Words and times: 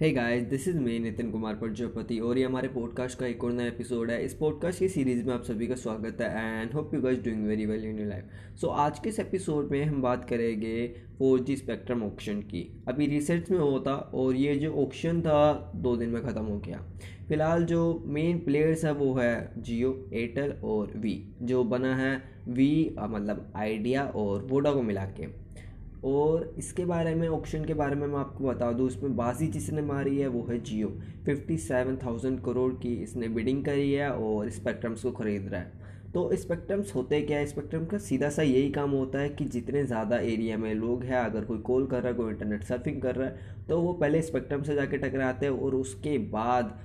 Hey 0.00 0.10
guys 0.10 0.42
this 0.44 0.66
is 0.68 0.78
me 0.78 0.98
Nitin 0.98 1.30
Kumar 1.30 1.54
Prajapati 1.54 2.18
और 2.20 2.38
ये 2.38 2.44
हमारे 2.44 2.68
पॉडकास्ट 2.68 3.18
का 3.18 3.26
एक 3.26 3.44
और 3.44 3.52
नया 3.52 3.66
एपिसोड 3.66 4.10
है। 4.10 4.24
इस 4.24 4.34
पॉडकास्ट 4.34 4.78
की 4.78 4.88
सीरीज़ 4.88 5.24
में 5.24 5.32
आप 5.34 5.42
सभी 5.42 5.66
का 5.66 5.74
स्वागत 5.74 6.20
है 6.20 6.60
and 6.60 6.72
hope 6.72 6.90
you 6.94 7.00
guys 7.00 7.22
doing 7.24 7.46
very 7.46 7.66
well 7.66 7.84
in 7.84 7.98
your 7.98 8.08
life 8.08 8.56
so 8.60 8.68
आज 8.82 8.98
के 8.98 9.08
इस 9.08 9.20
एपिसोड 9.20 9.70
में 9.70 9.84
हम 9.84 10.02
बात 10.02 10.28
करेंगे 10.28 10.86
फोर 11.18 11.40
जी 11.40 11.56
स्पेक्ट्रम 11.56 12.02
ऑप्शन 12.02 12.40
की। 12.42 12.62
अभी 12.88 13.06
रिसर्च 13.06 13.50
में 13.50 13.58
होता 13.58 13.92
और 13.92 14.34
ये 14.34 14.56
जो 14.56 14.72
ऑप्शन 14.84 15.20
था, 15.22 15.72
दो 15.76 15.96
दिन 15.96 16.10
में 16.10 16.22
ख़त्म 16.22 16.44
हो 16.44 16.58
गया। 16.58 16.84
फ़िलहाल 17.28 17.64
जो 17.64 18.04
मेन 18.06 18.38
प्लेयर्स 18.38 18.84
है, 18.84 18.92
वो 18.92 19.14
है 19.14 19.52
जियो 19.58 20.10
एयरटेल 20.12 20.52
और 20.64 20.92
वी 20.96 21.16
जो 21.42 21.64
बना 21.64 21.96
है 21.96 22.22
वी 22.48 22.96
मतलब 23.00 23.52
आइडिया 23.56 24.04
और 24.06 24.46
वोडा 24.46 24.72
को 24.72 24.82
मिला 24.82 25.04
के। 25.20 25.46
और 26.06 26.54
इसके 26.58 26.84
बारे 26.84 27.14
में 27.14 27.26
ऑप्शन 27.28 27.64
के 27.64 27.74
बारे 27.74 27.96
में 27.96 28.06
मैं 28.06 28.18
आपको 28.18 28.44
बता 28.44 28.70
दूँ 28.72 28.86
उसमें 28.86 29.16
बाजी 29.16 29.46
जिसने 29.48 29.82
मारी 29.82 30.18
है, 30.18 30.26
वो 30.28 30.46
है 30.50 30.58
Jio 30.60 30.88
fifty 31.26 31.56
seven 31.58 31.96
thousand 31.96 32.40
crore 32.44 32.72
की 32.74 32.94
इसने 33.02 33.28
बिडिंग 33.30 33.64
करी 33.64 33.92
है 33.92 34.10
और 34.10 34.50
स्पेक्ट्रम्स 34.50 35.02
को 35.02 35.10
ख़रीद 35.12 35.48
रहा 35.48 35.60
है। 35.60 35.84
तो 36.14 36.30
स्पेक्ट्रम्स 36.34 36.94
होते 36.94 37.20
क्या 37.22 37.38
है? 37.38 37.46
स्पेक्ट्रम 37.46 37.84
का 37.86 37.98
सीधा 38.00 38.28
सा 38.30 38.42
यही 38.42 38.70
काम 38.70 38.90
होता 38.90 39.18
है 39.18 39.28
कि 39.30 39.44
जितने 39.46 39.84
ज़्यादा 39.84 40.18
एरिया 40.18 40.56
में 40.58 40.74
लोग 40.74 41.02
हैं, 41.04 41.16
अगर 41.16 41.44
कोई 41.44 41.58
कॉल 41.60 41.86
कर 41.86 42.02
रहा 42.02 42.08
है, 42.08 42.14
कोई 42.14 42.30
इंटरनेट 42.30 42.64
सर्फिंग 42.64 43.00
कर 43.02 43.14
रहा 43.16 43.28
है 43.28 43.64
तो 43.68 43.80
वो 43.80 43.92
पहले 43.94 44.22
स्पेक्ट्रम 44.22 44.62
से 44.62 44.74
जाके 44.74 44.98
टकराते 44.98 45.46
हैं 45.46 45.52
और 45.54 45.74
उसके 45.74 46.16
बाद 46.30 46.78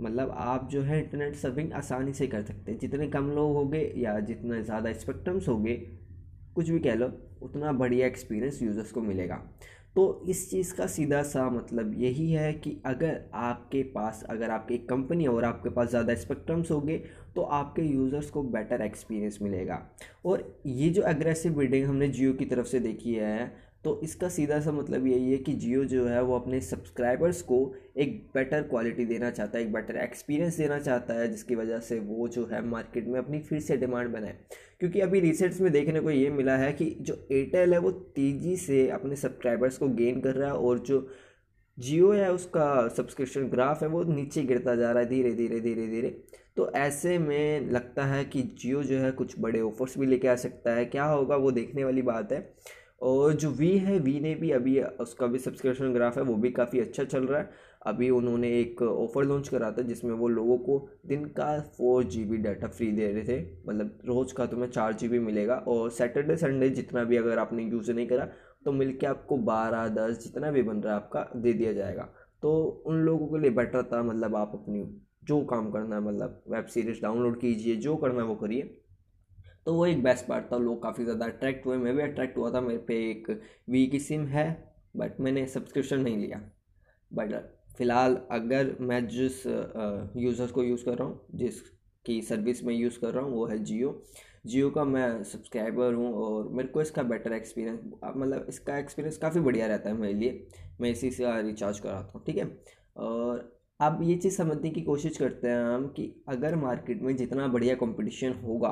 मतलब 0.00 0.34
आप 0.38 0.68
जो 0.70 0.82
है 0.82 0.98
इंटरनेट 1.00 1.34
सर्फिंग 1.36 1.72
आसानी 1.74 2.12
से 2.12 2.26
कर 2.26 2.42
सकते 2.42 2.72
हैं। 2.72 2.78
जितने 2.78 3.06
कम 3.08 3.30
लोग 3.30 3.54
होंगे 3.54 3.80
या 3.96 4.18
जितने 4.22 4.62
ज़्यादा 4.62 4.92
स्पेक्ट्रम्स 4.94 5.48
होंगे, 5.48 5.74
कुछ 6.56 6.70
भी 6.70 6.78
कह 6.80 6.94
लो 6.94 7.08
उतना 7.42 7.72
बढ़िया 7.74 8.06
एक्सपीरियंस 8.06 8.62
यूज़र्स 8.62 8.92
को 8.92 9.00
मिलेगा। 9.02 9.42
तो 9.96 10.24
इस 10.28 10.50
चीज़ 10.50 10.74
का 10.74 10.86
सीधा 10.86 11.22
सा 11.22 11.48
मतलब 11.50 11.92
यही 11.98 12.30
है 12.32 12.52
कि 12.54 12.76
अगर 12.86 13.20
आपके 13.34 13.82
पास, 13.84 14.22
अगर 14.30 14.50
आपकी 14.50 14.78
कंपनी 14.80 15.26
और 15.26 15.44
आपके 15.44 15.70
पास 15.70 15.88
ज़्यादा 15.90 16.14
स्पेक्ट्रम्स 16.14 16.70
होंगे 16.70 16.96
तो 17.36 17.42
आपके 17.42 17.82
यूज़र्स 17.82 18.30
को 18.30 18.42
बेटर 18.44 18.82
एक्सपीरियंस 18.82 19.38
मिलेगा। 19.42 19.80
और 20.24 20.44
ये 20.66 20.88
जो 20.90 21.02
एग्रेसिव 21.08 21.54
बिल्डिंग 21.54 21.86
हमने 21.86 22.08
जियो 22.08 22.32
की 22.32 22.44
तरफ़ 22.44 22.66
से 22.66 22.80
देखी 22.80 23.14
है 23.14 23.46
तो 23.86 24.00
इसका 24.04 24.28
सीधा 24.28 24.60
सा 24.60 24.72
मतलब 24.72 25.06
यही 25.06 25.30
है 25.30 25.36
कि 25.36 25.52
जियो 25.52 25.84
जो 25.84 26.06
है 26.06 26.22
वो 26.22 26.38
अपने 26.38 26.60
सब्सक्राइबर्स 26.60 27.42
को 27.42 27.74
एक 27.96 28.30
बेटर 28.34 28.62
क्वालिटी 28.62 29.04
देना 29.04 29.30
चाहता 29.30 29.58
है, 29.58 29.64
एक 29.64 29.72
बेटर 29.72 29.96
एक्सपीरियंस 29.96 30.56
देना 30.56 30.78
चाहता 30.78 31.14
है, 31.14 31.28
जिसकी 31.28 31.54
वजह 31.54 31.78
से 31.78 32.00
वो 32.00 32.28
जो 32.28 32.46
है 32.46 32.66
मार्केट 32.66 33.06
में 33.06 33.18
अपनी 33.18 33.38
फिर 33.38 33.60
से 33.60 33.76
डिमांड 33.76 34.08
बनाए। 34.08 34.38
क्योंकि 34.80 35.00
अभी 35.00 35.20
रिसेंट्स 35.20 35.60
में 35.60 35.72
देखने 35.72 36.00
को 36.00 36.10
ये 36.10 36.30
मिला 36.30 36.56
है 36.56 36.72
कि 36.72 36.96
जो 37.00 37.28
एयरटेल 37.32 37.72
है 37.72 37.78
वो 37.78 37.90
तेज़ी 37.90 38.56
से 38.56 38.88
अपने 38.90 39.16
सब्सक्राइबर्स 39.16 39.78
को 39.78 39.88
गेन 39.88 40.20
कर 40.20 40.34
रहा 40.34 40.48
है 40.48 40.56
और 40.56 40.78
जो 40.78 41.08
जियो 41.78 42.12
है 42.12 42.32
उसका 42.32 42.88
सब्सक्रिप्शन 42.88 43.48
ग्राफ 43.48 43.82
है 43.82 43.88
वो 43.88 44.04
नीचे 44.04 44.42
गिरता 44.42 44.74
जा 44.74 44.92
रहा 44.92 45.02
है 45.02 45.08
धीरे 45.08 45.32
धीरे 45.32 45.60
धीरे 45.60 45.86
धीरे। 45.86 46.08
तो 46.56 46.72
ऐसे 46.72 47.18
में 47.18 47.70
लगता 47.70 48.04
है 48.04 48.24
कि 48.24 48.42
जियो 48.42 48.82
जो 48.82 48.98
है 48.98 49.10
कुछ 49.10 49.34
बड़े 49.38 49.60
ऑफर्स 49.60 49.98
भी 49.98 50.06
लेके 50.06 50.28
आ 50.28 50.34
सकता 50.34 50.74
है। 50.74 50.84
क्या 50.84 51.04
होगा 51.04 51.36
वो 51.36 51.50
देखने 51.50 51.84
वाली 51.84 52.02
बात 52.02 52.32
है। 52.32 52.54
और 53.02 53.32
जो 53.32 53.50
वी 53.50 53.76
है 53.78 53.98
वी 53.98 54.18
ने 54.20 54.34
भी 54.34 54.50
अभी 54.50 54.80
उसका 54.80 55.26
भी 55.26 55.38
सब्सक्रिप्शन 55.38 55.92
ग्राफ 55.92 56.16
है, 56.18 56.22
वो 56.22 56.34
भी 56.34 56.50
काफ़ी 56.50 56.80
अच्छा 56.80 57.04
चल 57.04 57.24
रहा 57.24 57.40
है। 57.40 57.50
अभी 57.86 58.08
उन्होंने 58.10 58.48
एक 58.60 58.82
ऑफ़र 58.82 59.24
लॉन्च 59.24 59.48
करा 59.48 59.70
था, 59.72 59.82
जिसमें 59.82 60.12
वो 60.12 60.28
लोगों 60.28 60.56
को 60.58 60.88
दिन 61.06 61.24
का 61.30 61.58
four 61.76 62.04
G 62.04 62.24
B 62.24 62.36
data 62.36 62.68
free 62.68 62.90
दे 62.92 63.12
रहे 63.12 63.24
थे। 63.24 63.40
मतलब 63.68 63.98
रोज़ 64.06 64.34
का 64.34 64.46
तुम्हें 64.46 64.70
चार 64.70 64.92
जी 64.92 65.08
बी 65.08 65.18
मिलेगा 65.18 65.54
और 65.68 65.90
सैटरडे 65.90 66.36
संडे 66.36 66.68
जितना 66.70 67.04
भी 67.04 67.16
अगर 67.16 67.38
आपने 67.38 67.62
यूज़ 67.62 67.92
नहीं 67.92 68.06
करा 68.06 68.28
तो 68.64 68.72
मिल 68.72 68.92
के 68.92 69.06
आपको 69.06 69.36
बारह, 69.36 69.88
दस 69.88 70.18
जितना 70.24 70.50
भी 70.50 70.62
बन 70.62 70.76
रहा 70.76 70.94
है 70.94 71.00
आपका, 71.00 71.28
दे 71.36 71.52
दिया 71.52 71.72
जाएगा। 71.72 72.08
तो 72.42 72.82
उन 72.86 72.96
लोगों 72.96 73.26
के 73.26 73.38
लिए 73.38 73.50
बेटर 73.50 73.82
था 73.82 74.02
मतलब 74.02 74.36
आप 74.36 74.52
अपनी 74.54 74.84
जो 75.24 75.40
काम 75.44 75.70
करना 75.70 75.96
है 75.96 76.02
मतलब 76.02 76.42
वेब 76.48 76.64
सीरीज़ 76.64 77.00
डाउनलोड 77.02 77.40
कीजिए, 77.40 77.76
जो 77.76 77.96
करना 77.96 78.22
है 78.22 78.26
वो 78.28 78.34
करिए। 78.34 78.78
तो 79.66 79.74
वो 79.74 79.86
एक 79.86 80.02
बेस्ट 80.02 80.26
पार्ट 80.26 80.44
था, 80.52 80.56
लोग 80.58 80.82
काफ़ी 80.82 81.04
ज़्यादा 81.04 81.26
अट्रैक्ट 81.26 81.66
हुए, 81.66 81.76
मैं 81.76 81.94
भी 81.96 82.02
अट्रैक्ट 82.02 82.36
हुआ 82.38 82.50
था, 82.52 82.60
मेरे 82.60 82.78
पे 82.88 82.94
एक 83.10 83.30
वी 83.70 83.86
की 83.86 83.98
सिम 84.00 84.26
है 84.28 84.46
बट 84.96 85.20
मैंने 85.20 85.46
सब्सक्रिप्शन 85.48 86.00
नहीं 86.00 86.16
लिया। 86.16 86.40
बट 87.12 87.32
फ़िलहाल 87.78 88.14
अगर 88.32 88.76
मैं 88.80 89.06
जिस 89.08 89.46
यूज़र 89.46 90.52
को 90.52 90.62
यूज़ 90.62 90.84
कर 90.84 90.96
रहा 90.98 91.08
हूँ, 91.08 91.20
जिसकी 91.34 92.20
सर्विस 92.22 92.62
में 92.64 92.74
यूज़ 92.74 92.98
कर 93.00 93.12
रहा 93.14 93.24
हूँ, 93.24 93.32
वो 93.32 93.46
है 93.46 93.58
जियो 93.64 94.02
जियो 94.46 94.70
का 94.70 94.84
मैं 94.84 95.22
सब्सक्राइबर 95.24 95.94
हूँ 95.94 96.12
और 96.14 96.48
मेरे 96.48 96.68
को 96.68 96.80
इसका 96.82 97.02
बेटर 97.04 97.32
एक्सपीरियंस 97.32 97.80
मतलब 98.06 98.46
इसका 98.48 98.78
एक्सपीरियंस 98.78 99.16
काफ़ी 99.18 99.40
बढ़िया 99.40 99.66
रहता 99.66 99.88
है 99.88 99.96
मेरे 99.96 100.14
लिए। 100.14 100.46
मैं 100.80 100.90
इसी 100.90 101.10
से 101.10 101.40
रिचार्ज 101.42 101.78
कराता 101.80 102.12
हूँ, 102.14 102.24
ठीक 102.26 102.36
है? 102.36 102.44
और 102.96 103.52
अब 103.80 103.98
ये 104.02 104.16
चीज़ 104.16 104.36
समझने 104.36 104.70
की 104.70 104.82
कोशिश 104.82 105.16
करते 105.18 105.48
हैं 105.48 105.64
हम 105.64 105.86
कि 105.96 106.12
अगर 106.28 106.54
मार्केट 106.56 107.02
में 107.02 107.16
जितना 107.16 107.48
बढ़िया 107.48 107.74
कंपटीशन 107.76 108.32
होगा 108.44 108.70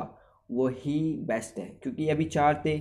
वही 0.51 1.01
बेस्ट 1.27 1.59
है। 1.59 1.67
क्योंकि 1.83 2.09
अभी 2.09 2.25
चार 2.27 2.63
थे 2.67 2.77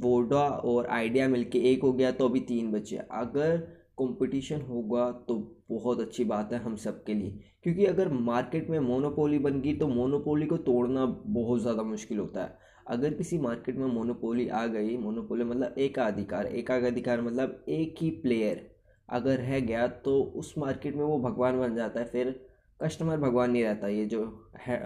वोडा 0.00 0.40
और 0.40 0.86
आइडिया 0.88 1.28
मिलके 1.28 1.58
एक 1.70 1.82
हो 1.82 1.92
गया 1.92 2.10
तो 2.12 2.28
अभी 2.28 2.40
तीन 2.42 2.70
बचे 2.72 2.96
अगर 2.96 3.56
कंपटीशन 3.98 4.60
होगा 4.62 5.10
तो 5.28 5.34
बहुत 5.70 6.00
अच्छी 6.00 6.24
बात 6.24 6.52
है 6.52 6.58
हम 6.58 6.76
सब 6.76 7.02
के 7.04 7.14
लिए। 7.14 7.38
क्योंकि 7.62 7.84
अगर 7.86 8.08
मार्केट 8.12 8.68
में 8.70 8.78
मोनोपोली 8.80 9.38
बन 9.38 9.60
गई 9.60 9.74
तो 9.74 9.88
मोनोपोली 9.88 10.46
को 10.46 10.56
तोड़ना 10.58 11.06
बहुत 11.06 11.60
ज़्यादा 11.60 11.82
मुश्किल 11.84 12.18
होता 12.18 12.42
है। 12.42 12.56
अगर 12.86 13.14
किसी 13.14 13.38
मार्केट 13.38 13.76
में 13.76 13.86
मोनोपोली 13.86 14.48
आ 14.48 14.66
गई 14.66 14.96
मोनोपोली 14.96 15.44
मतलब 15.44 15.74
एक 15.78 15.98
अधिकार 15.98 16.46
एक 16.48 16.70
अधिकार 16.72 17.20
मतलब 17.20 17.64
एक 17.68 17.94
ही 18.00 18.10
प्लेयर 18.22 18.66
अगर 19.08 19.40
है 19.40 19.60
गया 19.62 19.86
तो 20.04 20.20
उस 20.36 20.54
मार्केट 20.58 20.96
में 20.96 21.04
वो 21.04 21.18
भगवान 21.20 21.58
बन 21.58 21.74
जाता 21.76 22.00
है। 22.00 22.06
फिर 22.06 22.40
कस्टमर 22.80 23.16
भगवान 23.18 23.50
नहीं 23.50 23.64
रहता, 23.64 23.88
ये 23.88 24.04
जो 24.06 24.50
है 24.58 24.78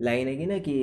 लाइन 0.00 0.28
है 0.28 0.36
कि 0.36 0.46
ना 0.46 0.58
कि 0.58 0.74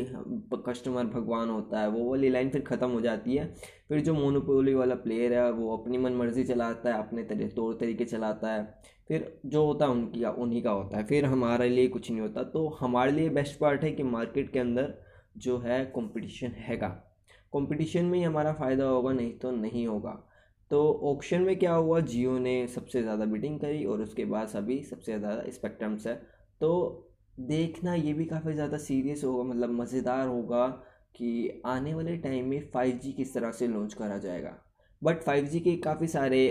कस्टमर 0.65 1.05
भगवान 1.05 1.49
होता 1.49 1.79
है, 1.79 1.87
वो 1.89 2.09
वाली 2.09 2.29
लाइन 2.29 2.49
फिर 2.49 2.61
ख़त्म 2.61 2.89
हो 2.89 3.01
जाती 3.01 3.35
है। 3.35 3.45
फिर 3.89 3.99
जो 4.01 4.13
मोनोपोली 4.13 4.73
वाला 4.73 4.95
प्लेयर 4.95 5.33
है, 5.33 5.51
वो 5.51 5.75
अपनी 5.77 5.97
मन 5.97 6.13
मर्ज़ी 6.13 6.43
चलाता 6.43 6.93
है, 6.93 6.99
अपने 6.99 7.23
तरीके 7.23 7.47
तौर 7.47 7.77
तरीके 7.79 8.05
चलाता 8.05 8.53
है। 8.53 8.63
फिर 9.07 9.39
जो 9.45 9.65
होता 9.65 9.85
है 9.85 9.91
उनकी, 9.91 10.23
उन्हीं 10.23 10.61
का 10.63 10.71
होता 10.71 10.97
है। 10.97 11.05
फिर 11.07 11.25
हमारे 11.25 11.69
लिए 11.69 11.87
कुछ 11.87 12.09
नहीं 12.11 12.21
होता। 12.21 12.43
तो 12.43 12.67
हमारे 12.79 13.11
लिए 13.11 13.29
बेस्ट 13.29 13.59
पार्ट 13.59 13.83
है 13.83 13.91
कि 13.91 14.03
मार्केट 14.03 14.51
के 14.53 14.59
अंदर 14.59 14.93
जो 15.37 15.57
है 15.57 15.83
कंपटीशन 15.85 16.51
हैगा। 16.59 16.87
कंपटीशन 17.53 18.05
में 18.05 18.17
ही 18.19 18.23
हमारा 18.23 18.53
फ़ायदा 18.53 18.85
होगा, 18.85 19.11
नहीं 19.13 19.37
तो 19.39 19.51
नहीं 19.51 19.85
होगा। 19.87 20.11
तो 20.71 20.81
ऑप्शन 21.05 21.41
में 21.41 21.55
क्या 21.59 21.73
हुआ? 21.73 21.99
जियो 21.99 22.37
ने 22.39 22.67
सबसे 22.67 23.01
ज़्यादा 23.01 23.25
बिडिंग 23.25 23.59
करी 23.59 23.85
और 23.85 24.01
उसके 24.01 24.25
बाद 24.25 24.47
सभी 24.47 24.81
सबसे 24.83 25.17
ज़्यादा 25.19 25.43
स्पेक्ट्रम्स 25.51 26.07
है। 26.07 26.15
तो 26.61 27.05
देखना 27.39 27.93
ये 27.95 28.13
भी 28.13 28.25
काफ़ी 28.25 28.53
ज़्यादा 28.53 28.77
सीरियस 28.77 29.23
होगा 29.23 29.43
मतलब 29.45 29.69
मज़ेदार 29.71 30.27
होगा 30.27 30.67
कि 31.15 31.61
आने 31.65 31.93
वाले 31.93 32.15
टाइम 32.17 32.49
में 32.49 32.69
फाइव 32.73 32.99
जी 33.03 33.11
किस 33.13 33.33
तरह 33.33 33.51
से 33.51 33.67
लॉन्च 33.67 33.93
करा 33.93 34.17
जाएगा। 34.17 34.55
बट 35.01 35.21
फाइव 35.23 35.45
जी 35.45 35.59
के 35.59 35.75
काफ़ी 35.79 36.07
सारे 36.07 36.47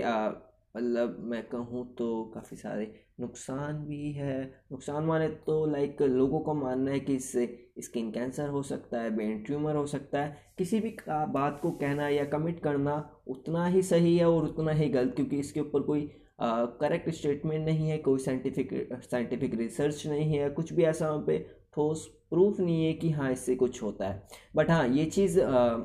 मतलब 0.74 1.16
मैं 1.22 1.42
कहूँ 1.48 1.84
तो 1.96 2.24
काफ़ी 2.34 2.56
सारे 2.56 2.92
नुकसान 3.20 3.76
भी 3.86 4.10
है। 4.12 4.42
नुकसान 4.72 5.04
माने 5.04 5.28
तो 5.46 5.64
लाइक 5.66 6.02
लोगों 6.02 6.40
को 6.40 6.54
मानना 6.54 6.90
है 6.90 7.00
कि 7.00 7.14
इससे 7.14 7.46
स्किन 7.80 8.10
कैंसर 8.10 8.48
हो 8.48 8.62
सकता 8.62 9.00
है 9.00 9.10
ब्रेन 9.16 9.42
ट्यूमर 9.42 9.76
हो 9.76 9.86
सकता 9.86 10.22
है। 10.22 10.54
किसी 10.58 10.80
भी 10.80 10.96
बात 11.08 11.58
को 11.62 11.70
कहना 11.72 12.08
या 12.08 12.24
कमिट 12.26 12.60
करना 12.60 12.96
उतना 13.28 13.66
ही 13.66 13.82
सही 13.82 14.16
है 14.18 14.28
और 14.28 14.44
उतना 14.44 14.72
ही 14.72 14.88
गलत, 14.88 15.14
क्योंकि 15.16 15.38
इसके 15.38 15.60
ऊपर 15.60 15.82
कोई 15.82 16.10
करेक्ट 16.38 17.10
स्टेटमेंट 17.10 17.64
नहीं 17.66 17.88
है, 17.90 17.98
कोई 17.98 18.18
साइंटिफिक 18.18 19.00
साइंटिफिक 19.10 19.54
रिसर्च 19.54 20.06
नहीं 20.06 20.38
है, 20.38 20.48
कुछ 20.50 20.72
भी 20.72 20.84
ऐसा 20.84 21.08
वहाँ 21.10 21.24
पे 21.26 21.38
ठोस 21.74 22.06
प्रूफ 22.30 22.58
नहीं 22.60 22.84
है 22.84 22.92
कि 22.92 23.10
हाँ 23.10 23.30
इससे 23.32 23.54
कुछ 23.56 23.82
होता 23.82 24.08
है। 24.08 24.22
बट 24.56 24.70
हाँ 24.70 24.86
ये 24.88 25.04
चीज़ 25.06 25.38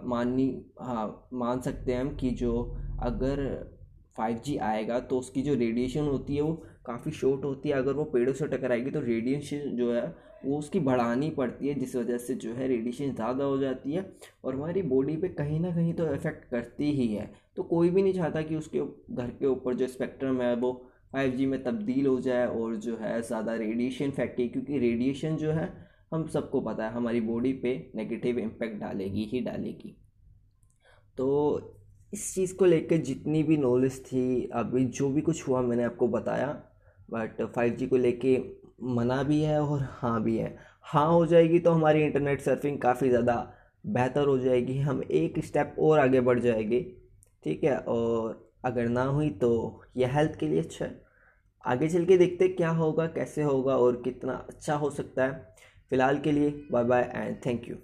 माननी 0.06 0.48
हाँ 0.82 1.28
मान 1.34 1.62
सकते 1.62 1.94
हैं 1.94 2.02
हम 2.02 2.16
कि 2.16 2.30
जो 2.42 2.54
अगर 3.04 3.42
फाइव 4.18 4.38
जी 4.46 4.58
आएगा 4.64 5.00
तो 5.00 5.20
उसकी 5.20 5.42
जो 5.42 5.54
रेडिएशन 5.56 6.08
होती 6.08 6.36
है 6.36 6.42
वो 6.42 6.64
काफ़ी 6.86 7.12
शॉर्ट 7.12 7.44
होती 7.46 7.70
है। 7.70 7.76
अगर 7.76 7.94
वो 7.94 8.04
पेड़ों 8.06 8.34
से 8.34 8.48
टकराएगी 8.48 8.92
तो 8.92 9.00
रेडिएशन 9.02 9.76
जो 9.76 9.92
है, 9.94 10.06
वो 10.46 10.58
उसकी 10.58 10.80
बढ़ानी 10.80 11.30
पड़ती 11.30 11.68
है, 11.68 11.74
जिस 11.74 11.96
वजह 11.96 12.18
से 12.18 12.36
जो 12.36 12.54
है 12.54 12.68
रेडिएशन 12.68 13.14
ज़्यादा 13.14 13.44
हो 13.44 13.58
जाती 13.58 13.94
है 13.94 14.06
और 14.44 14.56
हमारी 14.56 14.82
बॉडी 14.84 15.16
पे 15.18 15.28
कहीं 15.32 15.60
ना 15.60 15.72
कहीं 15.76 15.94
तो 15.94 16.14
इफ़ेक्ट 16.14 16.50
करती 16.50 16.92
ही 16.92 17.08
है। 17.08 17.32
तो 17.56 17.64
कोई 17.64 17.90
भी 17.90 18.02
नहीं 18.02 18.14
चाहता 18.14 18.42
कि 18.42 18.56
उसके 18.56 18.80
घर 19.12 19.30
के 19.30 19.46
ऊपर 19.46 19.74
जो 19.74 19.88
स्पेक्ट्रम 19.88 20.42
है, 20.42 20.56
वो 20.56 20.74
फाइव 21.14 21.32
जी 21.32 21.46
में 21.46 21.64
तब्दील 21.64 22.06
हो 22.08 22.20
जाए 22.20 22.46
और 22.48 22.76
जो 22.76 22.96
है 22.98 23.22
ज़्यादा 23.22 23.54
रेडिएशन 23.56 24.12
फैक्ट्री 24.12 24.48
क्योंकि 24.50 24.80
रेडिएशन 24.80 25.36
जो 25.38 25.52
है, 25.52 25.72
हम 26.14 26.28
सबको 26.28 26.62
पता 26.62 26.86
है, 26.86 26.94
हमारी 26.94 27.22
बॉडी 27.22 27.54
पे 27.54 27.76
नेगेटिव 27.96 28.40
इम्पैक्ट 28.40 28.80
डालेगी 28.80 29.24
ही 29.24 29.40
डालेगी। 29.42 29.96
तो 31.18 31.30
इस 32.14 32.34
चीज़ 32.36 32.56
को 32.56 32.66
लेकर 32.66 32.98
जितनी 32.98 33.42
भी 33.44 33.58
नॉलेज 33.58 34.00
थी, 34.06 34.50
अभी 34.54 34.86
जो 34.88 35.10
भी 35.10 35.22
कुछ 35.22 35.48
हुआ, 35.48 35.62
मैंने 35.62 35.84
आपको 35.84 36.08
बताया। 36.08 36.48
बट 37.10 37.42
फाइव 37.56 37.76
जी 37.76 37.88
को 37.88 37.98
लेके 37.98 38.38
मना 38.96 39.22
भी 39.24 39.42
है 39.42 39.62
और 39.62 39.88
हाँ 39.92 40.22
भी 40.24 40.38
है। 40.38 40.56
हाँ 40.84 41.08
हो 41.08 41.26
जाएगी 41.26 41.60
तो 41.60 41.72
हमारी 41.72 42.02
इंटरनेट 42.04 42.42
सर्फिंग 42.42 42.78
काफ़ी 42.80 43.10
ज़्यादा 43.10 43.36
बेहतर 43.86 44.28
हो 44.28 44.38
जाएगी। 44.40 44.78
हम 44.80 45.02
एक 45.04 45.40
स्टेप 45.46 45.76
और 45.80 46.00
आगे 46.00 46.22
बढ़ 46.22 46.40
जाएँगे। 46.40 46.82
ठीक 47.44 47.64
है? 47.64 47.78
और 47.78 48.52
अगर 48.66 48.88
ना 48.90 49.04
हुई 49.04 49.30
तो 49.30 49.82
यह 49.98 50.18
हेल्थ 50.18 50.40
के 50.40 50.48
लिए 50.48 50.62
अच्छा 50.62 50.86
है। 50.86 51.02
आगे 51.64 51.88
चल 51.90 52.06
के 52.06 52.18
देखते 52.18 52.48
क्या 52.48 52.70
होगा, 52.70 53.08
कैसे 53.08 53.44
होगा 53.44 53.78
और 53.78 54.02
कितना 54.02 54.34
अच्छा 54.50 54.76
हो 54.76 54.90
सकता 54.90 55.26
है। 55.26 55.54
फ़िलहाल 55.90 56.20
के 56.20 56.32
लिए 56.32 56.50
bye 56.72 56.84
bye 56.84 57.12
and 57.16 57.38
thank 57.46 57.70
you 57.70 57.76